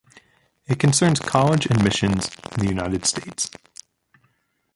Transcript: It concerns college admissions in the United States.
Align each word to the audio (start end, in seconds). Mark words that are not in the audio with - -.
It 0.65 0.79
concerns 0.79 1.19
college 1.19 1.67
admissions 1.67 2.31
in 2.57 2.63
the 2.65 2.69
United 2.69 3.05
States. 3.05 3.51